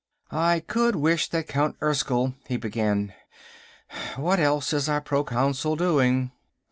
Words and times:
"I 0.31 0.61
could 0.61 0.95
wish 0.95 1.29
that 1.29 1.47
Count 1.47 1.77
Erskyll...." 1.79 2.33
he 2.47 2.57
began. 2.57 3.13
"What 4.15 4.39
else 4.39 4.73
is 4.73 4.89
our 4.89 4.99
Proconsul 4.99 5.75
doing?" 5.75 6.31